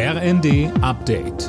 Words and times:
RND 0.00 0.70
Update. 0.80 1.48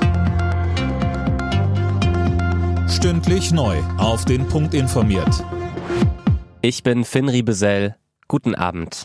Stündlich 2.89 3.51
neu. 3.51 3.77
Auf 3.99 4.25
den 4.25 4.47
Punkt 4.47 4.73
informiert. 4.73 5.45
Ich 6.63 6.81
bin 6.81 7.05
Finn 7.05 7.29
Riebesell. 7.29 7.95
Guten 8.27 8.55
Abend. 8.55 9.03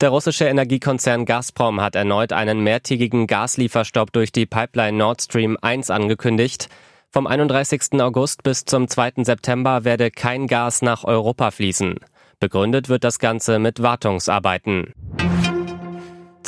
Der 0.00 0.08
russische 0.08 0.46
Energiekonzern 0.46 1.26
Gazprom 1.26 1.82
hat 1.82 1.94
erneut 1.94 2.32
einen 2.32 2.60
mehrtägigen 2.64 3.26
Gaslieferstopp 3.26 4.14
durch 4.14 4.32
die 4.32 4.46
Pipeline 4.46 4.96
Nord 4.96 5.20
Stream 5.20 5.58
1 5.60 5.90
angekündigt. 5.90 6.70
Vom 7.10 7.26
31. 7.26 8.00
August 8.00 8.44
bis 8.44 8.64
zum 8.64 8.88
2. 8.88 9.24
September 9.24 9.84
werde 9.84 10.10
kein 10.10 10.46
Gas 10.46 10.80
nach 10.80 11.04
Europa 11.04 11.50
fließen. 11.50 11.96
Begründet 12.40 12.88
wird 12.88 13.04
das 13.04 13.18
Ganze 13.18 13.58
mit 13.58 13.82
Wartungsarbeiten. 13.82 14.94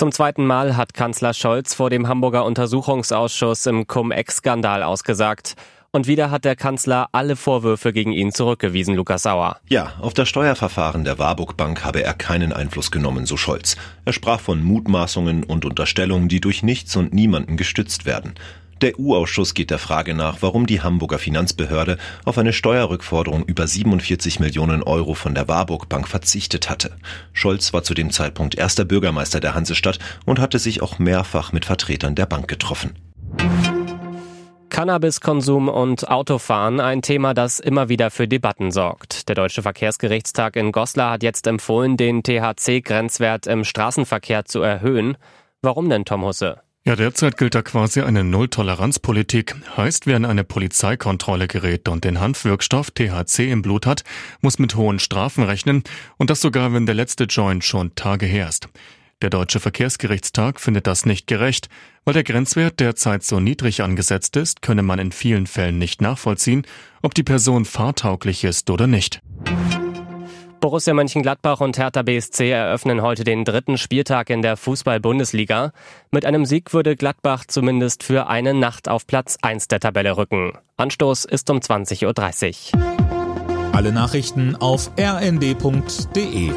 Zum 0.01 0.12
zweiten 0.12 0.46
Mal 0.46 0.79
hat 0.79 0.95
Kanzler 0.95 1.35
Scholz 1.35 1.75
vor 1.75 1.91
dem 1.91 2.09
Hamburger 2.09 2.46
Untersuchungsausschuss 2.46 3.67
im 3.67 3.86
Cum-Ex-Skandal 3.86 4.82
ausgesagt. 4.82 5.57
Und 5.90 6.07
wieder 6.07 6.31
hat 6.31 6.46
der 6.46 6.57
Kanzler 6.57 7.11
alle 7.13 7.36
Vorwürfe 7.36 7.93
gegen 7.93 8.11
ihn 8.11 8.32
zurückgewiesen, 8.32 8.95
Lukas 8.95 9.25
Sauer. 9.25 9.59
Ja, 9.68 9.93
auf 10.00 10.14
das 10.14 10.26
Steuerverfahren 10.31 11.04
der 11.04 11.18
Warburg 11.18 11.59
Bank 11.59 11.85
habe 11.85 12.03
er 12.03 12.14
keinen 12.14 12.54
Einfluss 12.54 12.90
genommen, 12.90 13.26
so 13.26 13.36
Scholz. 13.36 13.76
Er 14.07 14.14
sprach 14.14 14.40
von 14.40 14.64
Mutmaßungen 14.64 15.45
und 15.45 15.67
Unterstellungen, 15.67 16.31
die 16.31 16.40
durch 16.40 16.62
nichts 16.62 16.96
und 16.96 17.12
niemanden 17.12 17.59
gestützt 17.59 18.07
werden. 18.07 18.37
Der 18.80 18.98
EU-Ausschuss 18.98 19.52
geht 19.52 19.70
der 19.70 19.79
Frage 19.79 20.14
nach, 20.14 20.39
warum 20.40 20.66
die 20.66 20.80
Hamburger 20.80 21.18
Finanzbehörde 21.18 21.98
auf 22.25 22.39
eine 22.39 22.54
Steuerrückforderung 22.54 23.44
über 23.44 23.66
47 23.66 24.40
Millionen 24.40 24.82
Euro 24.82 25.12
von 25.12 25.34
der 25.34 25.48
Warburg 25.48 25.90
Bank 25.90 26.08
verzichtet 26.08 26.70
hatte. 26.70 26.96
Scholz 27.34 27.75
war 27.75 27.82
zu 27.82 27.93
dem 27.93 28.11
Zeitpunkt 28.11 28.54
erster 28.54 28.86
Bürgermeister 28.86 29.40
der 29.40 29.54
Hansestadt 29.54 29.98
und 30.25 30.39
hatte 30.39 30.58
sich 30.58 30.80
auch 30.80 30.98
mehrfach 30.98 31.53
mit 31.53 31.66
Vertretern 31.66 32.14
der 32.14 32.25
Bank 32.25 32.48
getroffen. 32.48 32.94
Cannabiskonsum 34.70 35.69
und 35.69 36.09
Autofahren 36.09 36.81
ein 36.81 37.03
Thema, 37.03 37.34
das 37.34 37.61
immer 37.61 37.91
wieder 37.91 38.11
für 38.11 38.28
Debatten 38.28 38.70
sorgt. 38.70 39.28
Der 39.28 39.34
Deutsche 39.34 39.61
Verkehrsgerichtstag 39.61 40.56
in 40.56 40.72
Goslar 40.72 41.12
hat 41.12 41.22
jetzt 41.22 41.47
empfohlen, 41.47 41.98
den 41.98 42.22
THC-Grenzwert 42.22 43.47
im 43.47 43.65
Straßenverkehr 43.65 44.47
zu 44.47 44.62
erhöhen. 44.62 45.19
Warum 45.61 45.91
denn, 45.91 46.06
Tom 46.06 46.25
Husse? 46.25 46.62
Ja, 46.83 46.97
derzeit 46.97 47.36
gilt 47.36 47.55
da 47.55 47.61
quasi 47.61 48.00
eine 48.00 48.25
Nulltoleranzpolitik. 48.25 49.55
Heißt, 49.77 50.06
wer 50.06 50.17
in 50.17 50.25
eine 50.25 50.45
Polizeikontrolle 50.45 51.47
gerät 51.47 51.89
und 51.89 52.05
den 52.05 52.20
Hanfwirkstoff 52.20 52.91
THC 52.91 53.50
im 53.50 53.61
Blut 53.61 53.84
hat, 53.84 54.03
muss 54.41 54.59
mit 54.59 54.75
hohen 54.77 54.98
Strafen 54.98 55.45
rechnen 55.45 55.83
und 56.17 56.31
das 56.31 56.41
sogar, 56.41 56.72
wenn 56.72 56.87
der 56.87 56.95
letzte 56.95 57.25
Joint 57.25 57.64
schon 57.64 57.95
Tage 57.97 58.25
her 58.25 58.48
ist. 58.48 58.69
Der 59.20 59.28
Deutsche 59.28 59.61
Verkehrsgerichtstag 59.61 60.59
findet 60.59 60.87
das 60.87 61.05
nicht 61.05 61.27
gerecht, 61.27 61.69
weil 62.06 62.14
der 62.14 62.25
Grenzwert 62.25 62.81
derzeit 62.81 63.25
so 63.25 63.41
niedrig 63.41 63.83
angesetzt 63.83 64.34
ist, 64.37 64.62
könne 64.62 64.83
man 64.83 64.98
in 64.98 65.12
vielen 65.12 65.47
Fällen 65.47 65.78
nicht 65.78 66.00
nachvollziehen, 66.00 66.67
ob 67.03 67.12
die 67.15 67.22
Person 67.22 67.67
fahrtauglich 67.67 68.44
ist 68.44 68.70
oder 68.70 68.87
nicht. 68.87 69.20
Borussia 70.61 70.92
Mönchengladbach 70.92 71.61
und 71.61 71.78
Hertha 71.78 72.03
BSC 72.03 72.50
eröffnen 72.50 73.00
heute 73.00 73.25
den 73.25 73.44
dritten 73.44 73.78
Spieltag 73.78 74.28
in 74.28 74.42
der 74.42 74.58
Fußball-Bundesliga. 74.58 75.72
Mit 76.11 76.27
einem 76.27 76.44
Sieg 76.44 76.75
würde 76.75 76.97
Gladbach 76.97 77.44
zumindest 77.47 78.03
für 78.03 78.28
eine 78.28 78.53
Nacht 78.53 78.88
auf 78.88 79.06
Platz 79.06 79.38
1 79.41 79.69
der 79.69 79.81
Tabelle 79.81 80.16
rücken. 80.16 80.53
Anstoß 80.77 81.25
ist 81.25 81.48
um 81.48 81.58
20.30 81.58 82.77
Uhr. 82.77 83.72
Alle 83.72 83.92
Nachrichten 83.92 84.55
auf 84.56 84.91
rnd.de 84.98 86.50